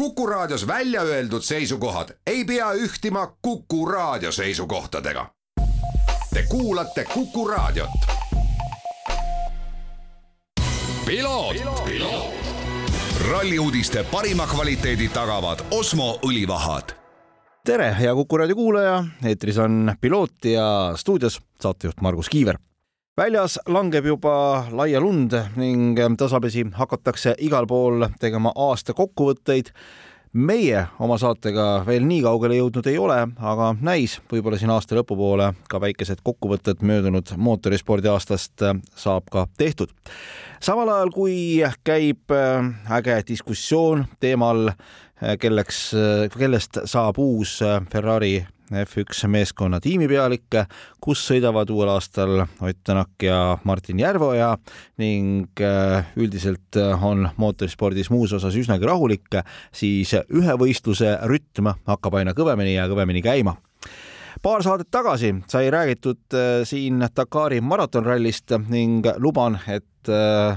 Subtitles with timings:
[0.00, 5.26] Kuku Raadios välja öeldud seisukohad ei pea ühtima Kuku Raadio seisukohtadega.
[6.34, 7.90] Te kuulate Kuku Raadiot.
[13.30, 16.96] ralli uudiste parima kvaliteedi tagavad Osmo õlivahad
[17.64, 22.56] tere, hea Kuku raadio kuulaja, eetris on Piloot ja stuudios saatejuht Margus Kiiver.
[23.20, 29.68] Väljas langeb juba laia lund ning tasapisi hakatakse igal pool tegema aasta kokkuvõtteid
[30.32, 35.50] meie oma saatega veel nii kaugele jõudnud ei ole, aga näis võib-olla siin aasta lõpupoole
[35.68, 38.64] ka väikesed kokkuvõtted möödunud mootorispordi aastast
[38.96, 39.92] saab ka tehtud.
[40.60, 41.36] samal ajal kui
[41.84, 42.32] käib
[43.00, 44.70] äge diskussioon teemal,
[45.42, 45.82] kelleks,
[46.38, 47.58] kellest saab uus
[47.92, 48.38] Ferrari
[48.70, 50.58] F1 meeskonna tiimipealik,
[51.02, 54.52] kus sõidavad uuel aastal Ott Tänak ja Martin Järveoja
[55.02, 59.40] ning äh, üldiselt on mootorispordis muus osas üsnagi rahulik,
[59.72, 63.56] siis ühe võistluse rütm hakkab aina kõvemini ja kõvemini käima.
[64.42, 70.56] Paar saadet tagasi sai räägitud äh, siin Dakari maratonrallist ning luban, et äh,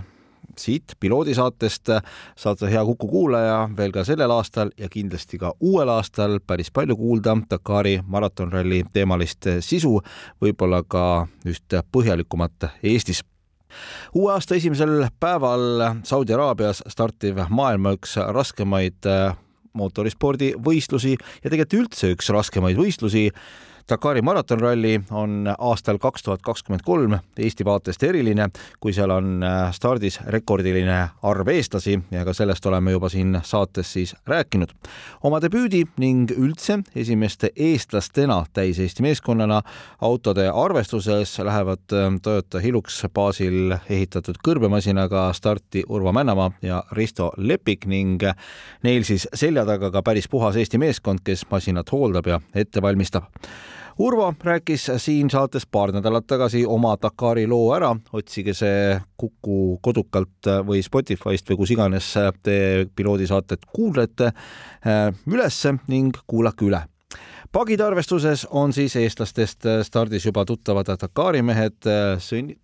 [0.59, 1.91] siit piloodisaatest
[2.35, 6.39] saad sa, hea Kuku kuulaja, veel ka sellel aastal ja kindlasti ka uuel aastal.
[6.47, 9.99] Päris palju kuulda Dakari maratonralli teemalist sisu,
[10.41, 13.23] võib-olla ka üht põhjalikumat Eestis.
[14.13, 19.09] Uue aasta esimesel päeval Saudi Araabias startiv maailma üks raskemaid
[19.73, 23.29] mootorispordivõistlusi ja tegelikult üldse üks raskemaid võistlusi
[23.89, 28.45] Dakari maratonralli on aastal kaks tuhat kakskümmend kolm Eesti vaatest eriline,
[28.79, 33.91] kui seal on äh, stardis rekordiline arv eestlasi ja ka sellest oleme juba siin saates
[33.93, 34.71] siis rääkinud.
[35.23, 39.61] oma debüüdi ning üldse esimeste eestlastena täis-Eesti meeskonnana
[40.01, 47.85] autode arvestuses lähevad äh, Toyota Hilux baasil ehitatud kõrbemasinaga starti Urvo Männamaa ja Risto Lepik
[47.85, 48.23] ning
[48.83, 53.27] neil siis selja taga ka päris puhas Eesti meeskond, kes masinat hooldab ja ette valmistab
[53.99, 60.49] Urvo rääkis siin saates paar nädalat tagasi oma Dakari loo ära, otsige see Kuku kodukalt
[60.65, 62.07] või Spotify'st või kus iganes
[62.41, 66.81] te piloodisaatet kuulete äh, ülesse ning kuulake üle
[67.53, 71.77] pagide arvestuses on siis eestlastest stardis juba tuttavad Dakari mehed.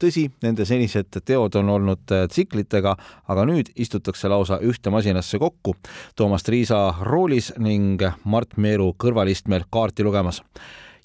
[0.02, 2.96] tõsi, nende senised teod on olnud tsiklitega,
[3.28, 5.76] aga nüüd istutakse lausa ühte masinasse kokku.
[6.16, 10.42] Toomas Triisa roolis ning Mart Meeru kõrvalistmel kaarti lugemas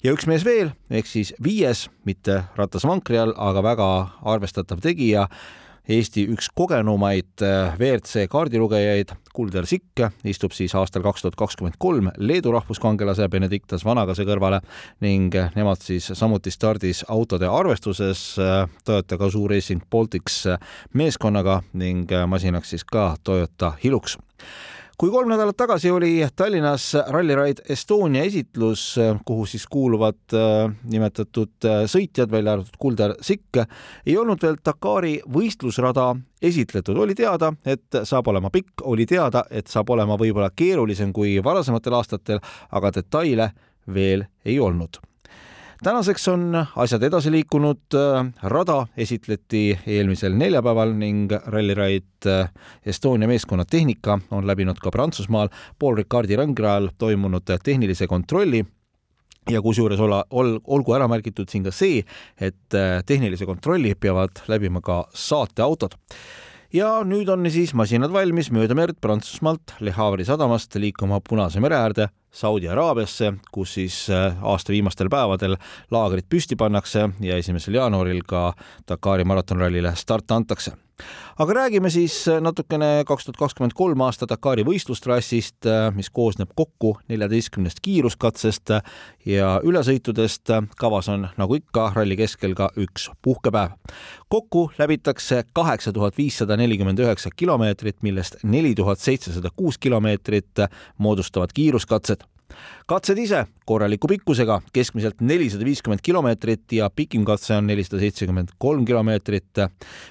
[0.05, 3.91] ja üks mees veel, ehk siis viies, mitte ratas vankri all, aga väga
[4.35, 5.25] arvestatav tegija,
[5.85, 12.09] Eesti üks kogenumaid äh, WRC kaardilugejaid, Kulder Sikk, istub siis aastal kaks tuhat kakskümmend kolm
[12.17, 14.63] Leedu rahvuskangelase Benedictas Vanagase kõrvale
[15.05, 20.41] ning nemad siis samuti stardis autode arvestuses äh, Toyota Gazoo Racing Baltics
[20.97, 24.17] meeskonnaga ning masinaks siis ka Toyota Hilux
[24.97, 28.95] kui kolm nädalat tagasi oli Tallinnas Rally Ride Estonia esitlus,
[29.25, 33.63] kuhu siis kuuluvad äh, nimetatud äh, sõitjad, välja arvatud Kuldar Sikk,
[34.05, 39.67] ei olnud veel Dakari võistlusrada esitletud, oli teada, et saab olema pikk, oli teada, et
[39.71, 42.39] saab olema võib-olla keerulisem kui varasematel aastatel,
[42.71, 43.51] aga detaile
[43.91, 45.01] veel ei olnud
[45.83, 47.97] tänaseks on asjad edasi liikunud,
[48.43, 52.37] rada esitleti eelmisel neljapäeval ning Rally Ride
[52.85, 55.49] Estonia meeskonna tehnika on läbinud ka Prantsusmaal.
[55.79, 58.63] Paul Ricardi rõngrajal toimunud tehnilise kontrolli
[59.49, 62.01] ja kusjuures olla, ol, olgu ära märgitud siin ka see,
[62.41, 65.99] et tehnilise kontrolli peavad läbima ka saateautod
[66.75, 71.77] ja nüüd on siis masinad valmis mööda merd Prantsusmaalt Le Havre'i sadamast liikuma Punase mere
[71.79, 75.55] äärde Saudi Araabiasse, kus siis äh, aasta viimastel päevadel
[75.95, 78.49] laagrid püsti pannakse ja esimesel jaanuaril ka
[78.89, 80.75] Dakari maratonrallile start antakse
[81.39, 87.81] aga räägime siis natukene kaks tuhat kakskümmend kolm aasta Dakari võistlustrassist, mis koosneb kokku neljateistkümnest
[87.81, 88.75] kiiruskatsest
[89.25, 90.53] ja ülesõitudest.
[90.77, 93.71] kavas on nagu ikka ralli keskel ka üks puhkepäev.
[94.29, 100.65] kokku läbitakse kaheksa tuhat viissada nelikümmend üheksa kilomeetrit, millest neli tuhat seitsesada kuus kilomeetrit
[100.97, 102.23] moodustavad kiiruskatsed
[102.87, 108.85] katsed ise korraliku pikkusega, keskmiselt nelisada viiskümmend kilomeetrit ja pikim katse on nelisada seitsekümmend kolm
[108.85, 109.63] kilomeetrit.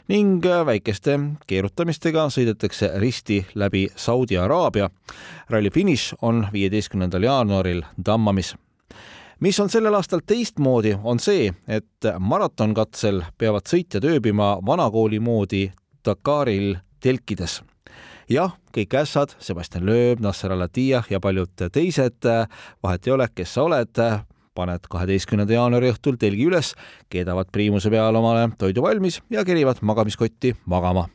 [0.08, 4.90] Ning väikeste keerutamistega sõidetakse risti läbi Saudi Araabia.
[5.50, 8.54] ralli finiš on viieteistkümnendal jaanuaril Dammamis.
[9.40, 15.72] Mis on sellel aastal teistmoodi, on see, et maratonkatsel peavad sõitjad ööbima vanakooli moodi
[16.04, 17.62] Dakaril telkides
[18.30, 22.28] jah, kõik ässad, Sebastian Loeb, Nasser Al-Attiyah ja paljud teised,
[22.82, 24.02] vahet ei ole, kes sa oled,
[24.54, 26.74] paned kaheteistkümnenda jaanuari õhtul telgi üles,
[27.10, 31.08] keedavad priimuse peal omale toidu valmis ja kerivad magamiskotti magama.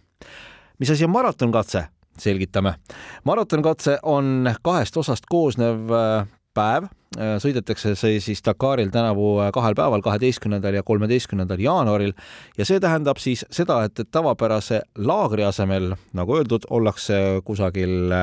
[0.79, 1.87] mis asi on maratonkatse?
[2.19, 2.73] selgitame.
[3.23, 10.77] maratonkatse on kahest osast koosnev äh, päev, sõidetakse see siis Dakaril tänavu kahel päeval, kaheteistkümnendal
[10.77, 12.13] ja kolmeteistkümnendal jaanuaril
[12.57, 18.13] ja see tähendab siis seda, et tavapärase laagri asemel, nagu öeldud, ollakse kusagil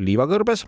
[0.00, 0.64] liivakõrbes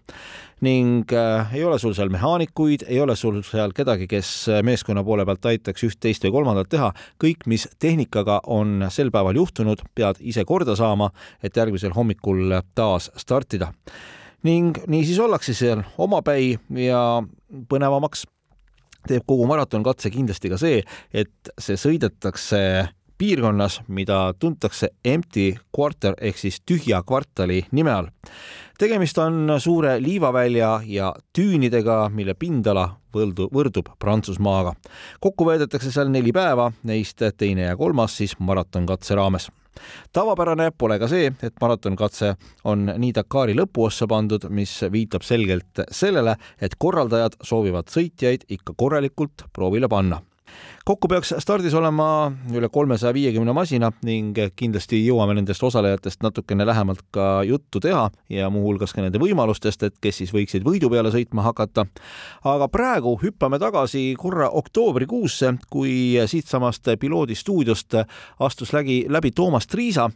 [0.65, 4.31] ning äh, ei ole sul seal mehaanikuid, ei ole sul seal kedagi, kes
[4.65, 6.91] meeskonna poole pealt aitaks üht, teist või kolmandat teha.
[7.21, 11.11] kõik, mis tehnikaga on sel päeval juhtunud, pead ise korda saama,
[11.43, 13.73] et järgmisel hommikul taas startida.
[14.45, 16.55] Ning niisiis ollakse seal omapäi
[16.85, 17.01] ja
[17.69, 18.27] põnevamaks
[19.09, 20.83] teeb kogu maratonkatse kindlasti ka see,
[21.13, 22.61] et see sõidetakse
[23.19, 28.09] piirkonnas, mida tuntakse empty quarter ehk siis tühja kvartali nime all.
[28.79, 34.75] tegemist on suure liivavälja ja tüünidega, mille pindala võldu, võrdub Prantsusmaaga.
[35.21, 39.51] kokku veedetakse seal neli päeva, neist teine ja kolmas siis maratonkatse raames
[40.13, 42.35] tavapärane pole ka see, et maratonkatse
[42.71, 49.49] on nii Dakari lõpuossa pandud, mis viitab selgelt sellele, et korraldajad soovivad sõitjaid ikka korralikult
[49.53, 50.21] proovile panna
[50.85, 52.07] kokku peaks stardis olema
[52.53, 58.51] üle kolmesaja viiekümne masina ning kindlasti jõuame nendest osalejatest natukene lähemalt ka juttu teha ja
[58.53, 61.87] muuhulgas ka nende võimalustest, et kes siis võiksid võidu peale sõitma hakata.
[62.45, 67.97] aga praegu hüppame tagasi korra oktoobrikuusse, kui siitsamast piloodi stuudiost
[68.39, 70.11] astus läbi, läbi Toomas Triisa.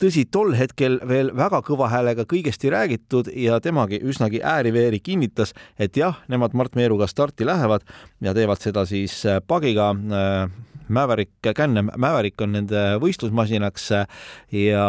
[0.00, 5.52] tõsi, tol hetkel veel väga kõva häälega kõigest ei räägitud ja temagi üsnagi ääri-veeri kinnitas,
[5.78, 7.84] et jah, nemad Mart Meeruga starti lähevad
[8.20, 13.86] ja teevad seda siis pagiga Äh, Maverick, Can Maverick on nende võistlusmasinaks
[14.52, 14.86] ja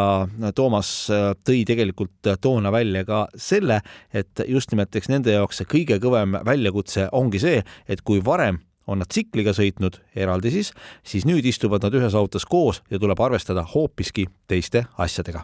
[0.54, 3.80] Toomas äh, tõi tegelikult toona välja ka selle,
[4.12, 8.60] et just nimelt eks nende jaoks see kõige kõvem väljakutse ongi see, et kui varem
[8.86, 10.72] on nad tsikliga sõitnud eraldi siis,
[11.06, 15.42] siis nüüd istuvad nad ühes autos koos ja tuleb arvestada hoopiski teiste asjadega.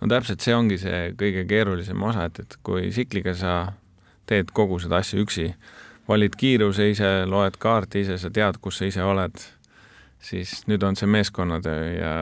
[0.00, 3.58] no täpselt see ongi see kõige keerulisem osa, et, et kui tsikliga sa
[4.28, 5.50] teed kogu seda asja üksi,
[6.08, 9.42] valid kiiruse ise, loed kaarti ise, sa tead, kus sa ise oled,
[10.24, 12.14] siis nüüd on see meeskonnatöö ja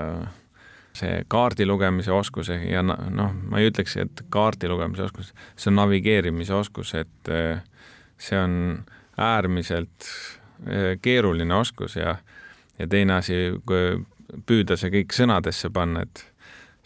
[0.96, 5.78] see kaardi lugemise oskus ja noh, ma ei ütleks, et kaardi lugemise oskus, see on
[5.80, 7.60] navigeerimise oskus, et eh,
[8.18, 8.84] see on
[9.20, 10.08] äärmiselt
[10.66, 12.16] eh, keeruline oskus ja,
[12.78, 13.36] ja teine asi,
[14.46, 16.24] püüda see kõik sõnadesse panna, et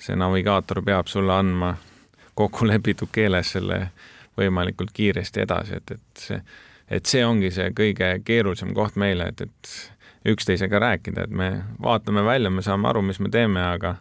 [0.00, 1.75] see navigaator peab sulle andma
[2.35, 3.87] kokku lepitud keeles selle
[4.38, 6.43] võimalikult kiiresti edasi, et, et see
[6.90, 11.50] et see ongi see kõige keerulisem koht meile, et, et üksteisega rääkida, et me
[11.82, 13.96] vaatame välja, me saame aru, mis me teeme, aga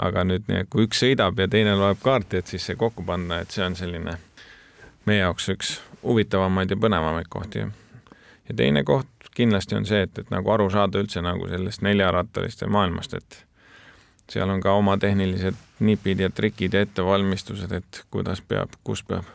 [0.00, 3.52] aga nüüd, kui üks sõidab ja teine loeb kaarti, et siis see kokku panna, et
[3.52, 4.16] see on selline
[5.04, 7.66] meie jaoks üks huvitavamaid ja põnevamaid kohti.
[8.48, 12.66] ja teine koht kindlasti on see, et, et nagu aru saada üldse nagu sellest neljarattaliste
[12.66, 13.44] maailmast, et
[14.32, 19.28] seal on ka oma tehnilised nipid ja trikid ja ettevalmistused, et kuidas peab, kus peab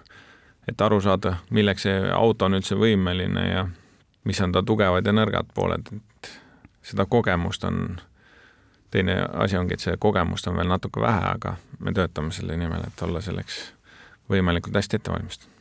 [0.68, 3.66] et aru saada, milleks see auto on üldse võimeline ja
[4.28, 6.31] mis on ta tugevad ja nõrgad pooled, et
[6.84, 8.00] seda kogemust on,
[8.92, 12.88] teine asi ongi, et see kogemust on veel natuke vähe, aga me töötame selle nimel,
[12.88, 13.62] et olla selleks
[14.31, 15.56] võimalikult hästi ette valmistatud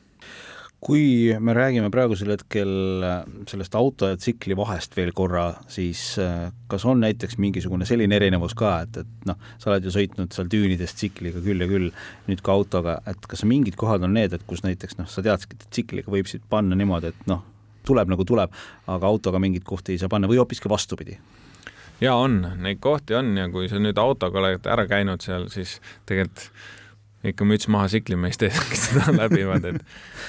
[0.84, 3.14] kui me räägime praegusel hetkel äh,
[3.48, 8.54] sellest auto ja tsikli vahest veel korra, siis äh, kas on näiteks mingisugune selline erinevus
[8.58, 11.88] ka, et, et noh, sa oled ju sõitnud seal düünides tsikliga küll ja küll,
[12.28, 15.56] nüüd ka autoga, et kas mingid kohad on need, et kus näiteks noh, sa teadki,
[15.56, 17.42] et tsikliga võib siit panna niimoodi, et noh,
[17.86, 18.54] tuleb nagu tuleb,
[18.92, 21.18] aga autoga mingeid kohti ei saa panna või hoopiski vastupidi?
[22.00, 25.78] jaa, on, neid kohti on ja kui sa nüüd autoga oled ära käinud seal, siis
[26.04, 26.50] tegelikult
[27.26, 29.82] ikka müts maha siklimeeste ees, kes seda läbivad, et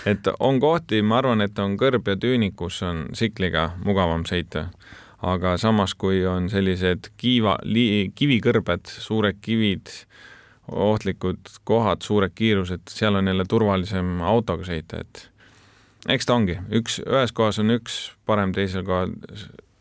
[0.07, 4.69] et on kohti, ma arvan, et on kõrb ja tüünik, kus on sikliga mugavam sõita.
[5.21, 7.57] aga samas, kui on sellised kiiva,
[8.15, 9.89] kivikõrbed, suured kivid,
[10.67, 15.29] ohtlikud kohad, suured kiirused, seal on jälle turvalisem autoga sõita, et
[16.07, 19.15] eks ta ongi, üks, ühes kohas on üks parem, teisel kohal,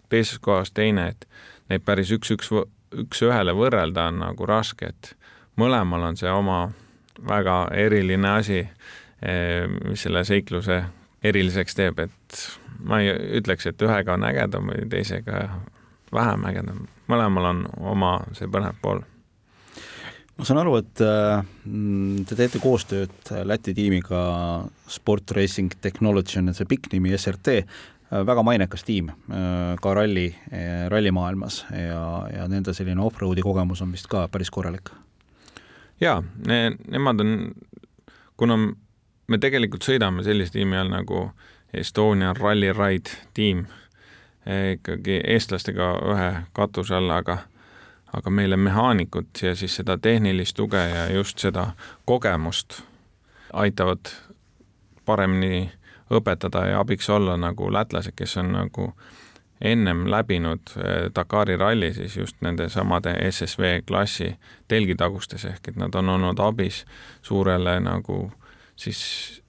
[0.09, 1.29] teises kohas teine, et
[1.69, 2.51] neid päris üks-üks,
[3.05, 5.13] üks-ühele võrrelda on nagu raske, et
[5.61, 6.71] mõlemal on see oma
[7.29, 8.61] väga eriline asi,
[9.23, 10.83] eh, mis selle seikluse
[11.25, 12.47] eriliseks teeb, et
[12.85, 15.49] ma ei ütleks, et ühega on ägedam või teisega
[16.15, 19.03] vähem ägedam, mõlemal on oma see põnev pool.
[20.37, 21.41] Ma saan aru, et äh,
[22.29, 24.19] te teete koostööd Läti tiimiga
[24.93, 27.63] Sport Racing Technology on see pikk nimi, SRT,
[28.29, 30.29] väga mainekas tiim äh, ka ralli,
[30.93, 32.05] rallimaailmas ja,
[32.37, 34.93] ja nende selline off-road'i kogemus on vist ka päris korralik
[36.01, 37.33] jaa ne,, nemad on,
[38.37, 38.57] kuna
[39.27, 41.31] me tegelikult sõidame sellise tiimi all nagu
[41.75, 43.67] Estonian Rally Ride tiim,
[44.47, 47.39] eh, ikkagi eestlastega ühe katuse all, aga
[48.17, 51.67] aga meile mehaanikud ja siis seda tehnilist tuge ja just seda
[52.05, 52.81] kogemust
[53.53, 54.09] aitavad
[55.05, 55.73] paremini
[56.11, 58.93] õpetada ja abiks olla nagu lätlased, kes on nagu
[59.61, 64.37] ennem läbinud eh, Dakari ralli siis just nende samade SSV klassi
[64.69, 66.85] telgitagustes, ehk et nad on olnud abis
[67.23, 68.33] suurele nagu
[68.77, 69.43] siis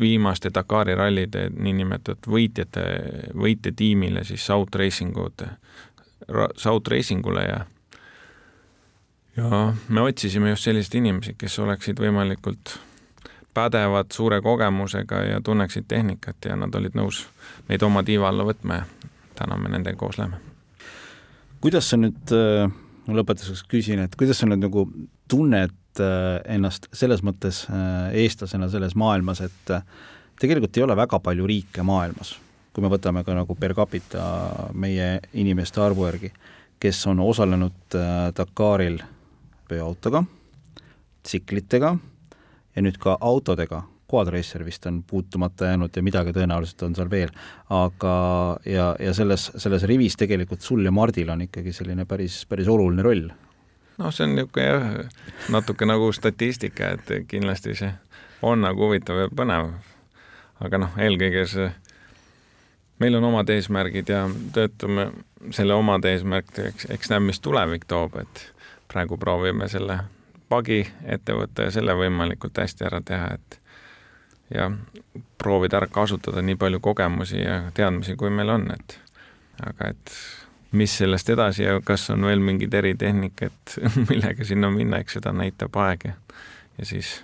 [0.00, 2.84] viimaste Dakari rallide niinimetatud võitjate,
[3.34, 5.48] võitjatiimile siis South Racingute,
[6.56, 7.64] South Racingule ja
[9.36, 12.78] ja me otsisime just selliseid inimesi, kes oleksid võimalikult
[13.54, 17.24] pädevad, suure kogemusega ja tunneksid tehnikat ja nad olid nõus
[17.68, 20.40] meid oma tiiva alla võtma ja täna me nendega koos läheme.
[21.60, 22.70] kuidas sa nüüd, äh,
[23.08, 24.86] lõpetuseks küsin, et kuidas sa nüüd nagu
[25.30, 29.72] tunned äh, ennast selles mõttes äh, eestlasena selles maailmas, et
[30.40, 32.36] tegelikult ei ole väga palju riike maailmas,
[32.72, 34.26] kui me võtame ka nagu per capita
[34.74, 36.32] meie inimeste arvu järgi,
[36.80, 37.96] kes on osalenud
[38.36, 38.98] Dakaril
[39.70, 40.22] veoautoga,
[41.24, 41.96] tsiklitega
[42.76, 43.80] ja nüüd ka autodega,
[44.12, 47.32] Quadracer vist on puutumata jäänud ja midagi tõenäoliselt on seal veel,
[47.74, 48.14] aga
[48.66, 53.02] ja, ja selles, selles rivis tegelikult sul ja Mardil on ikkagi selline päris, päris oluline
[53.02, 53.28] roll.
[53.98, 55.18] noh, see on niisugune jah,
[55.50, 57.92] natuke nagu statistika, et kindlasti see
[58.42, 59.72] on nagu huvitav ja põnev.
[60.60, 61.70] aga noh, eelkõige see,
[63.02, 65.10] meil on omad eesmärgid ja töötame
[65.50, 68.46] selle omad eesmärkideks, eks näeb, mis tulevik toob, et
[68.88, 69.98] praegu proovime selle
[70.48, 73.58] pagi ette võtta ja selle võimalikult hästi ära teha, et
[74.54, 74.70] ja
[75.38, 78.98] proovida ära kasutada nii palju kogemusi ja teadmisi, kui meil on, et
[79.66, 80.16] aga et
[80.76, 83.78] mis sellest edasi ja kas on veel mingid eritehnikad,
[84.10, 86.14] millega sinna minna, eks seda näitab aeg ja,
[86.78, 87.18] ja siis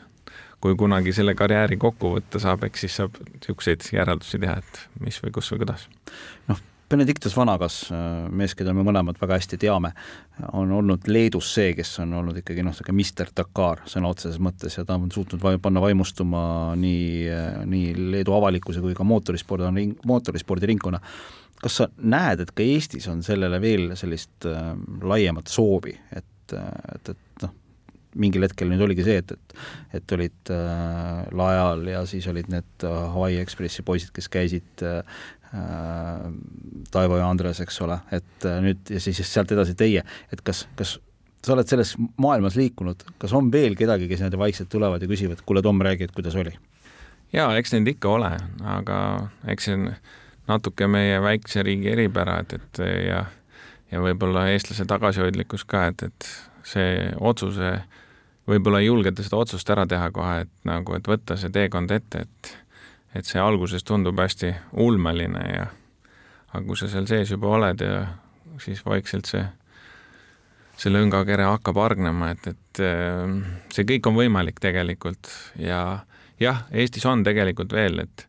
[0.62, 5.18] kui kunagi selle karjääri kokku võtta saab, eks siis saab niisuguseid järeldusi teha, et mis
[5.24, 5.88] või kus või kuidas.
[6.48, 6.60] noh,
[6.92, 7.76] Benedictus Vanagas,
[8.36, 9.94] mees, keda me mõlemad väga hästi teame,
[10.52, 14.76] on olnud Leedus see, kes on olnud ikkagi noh, niisugune Mister Dakar sõna otseses mõttes
[14.76, 16.42] ja ta on suutnud panna vaimustuma
[16.76, 17.30] nii,
[17.72, 21.00] nii Leedu avalikkuse kui ka mootorispordi, mootorispordiringkonna.
[21.62, 24.72] kas sa näed, et ka Eestis on sellele veel sellist äh,
[25.02, 27.54] laiemat soovi, et, et, et noh,
[28.18, 32.86] mingil hetkel nüüd oligi see, et, et et olid äh, laeal ja siis olid need
[32.88, 35.00] äh, Hawaii Ekspressi poisid, kes käisid äh,
[35.54, 36.32] Äh,
[36.90, 40.00] Taivo ja Andres, eks ole, et äh, nüüd ja siis sealt edasi teie,
[40.32, 40.94] et kas, kas
[41.44, 41.90] sa oled selles
[42.20, 46.08] maailmas liikunud, kas on veel kedagi, kes niimoodi vaikselt tulevad ja küsivad, kuule, Tom, räägi,
[46.08, 46.54] et kuidas oli?
[47.36, 48.30] jaa, eks neid ikka ole,
[48.78, 48.96] aga
[49.52, 49.90] eks see on
[50.48, 53.20] natuke meie väikse riigi eripära, et, et ja
[53.92, 56.30] ja võib-olla eestlase tagasihoidlikkus ka, et, et
[56.64, 57.74] see otsuse,
[58.48, 62.26] võib-olla ei julgeta seda otsust ära teha kohe, et nagu, et võtta see teekond ette,
[62.26, 62.56] et
[63.14, 65.66] et see alguses tundub hästi ulmeline ja
[66.52, 68.06] aga kui sa seal sees juba oled ja
[68.62, 69.42] siis vaikselt see,
[70.80, 73.36] see lõngakere hakkab hargnema, et, et äh,
[73.72, 75.28] see kõik on võimalik tegelikult
[75.60, 75.82] ja
[76.40, 78.26] jah, Eestis on tegelikult veel, et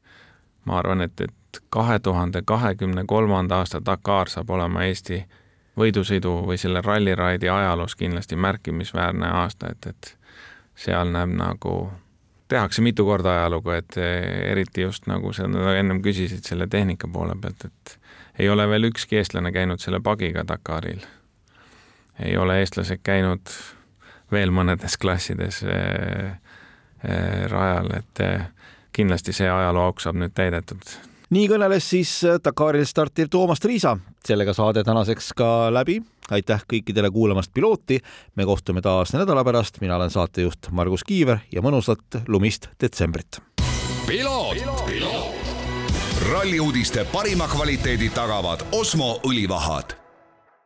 [0.67, 5.24] ma arvan, et, et kahe tuhande kahekümne kolmanda aasta Dakar saab olema Eesti
[5.80, 10.15] võidusõidu või selle ralliraidi ajaloos kindlasti märkimisväärne aasta, et, et
[10.75, 11.92] seal näeb nagu
[12.48, 17.36] tehakse mitu korda ajalugu, et eh, eriti just nagu sa ennem küsisid selle tehnika poole
[17.42, 17.98] pealt, et
[18.39, 21.06] ei ole veel ükski eestlane käinud selle pagiga Dakaril.
[22.20, 23.50] ei ole eestlased käinud
[24.32, 26.38] veel mõnedes klassides äh,
[27.06, 28.46] äh, rajal, et äh,
[28.94, 30.96] kindlasti see ajaloo auk saab nüüd täidetud.
[31.33, 32.11] Nii kõneles siis
[32.43, 35.99] Dakaril startiv Toomas Triisa, sellega saade tänaseks ka läbi.
[36.31, 37.99] Aitäh kõikidele kuulamast pilooti.
[38.35, 43.41] me kohtume taas nädala pärast, mina olen saatejuht Margus Kiiver ja mõnusat lumist detsembrit.
[46.31, 50.02] ralli uudiste parima kvaliteedi tagavad Osmo õlivahad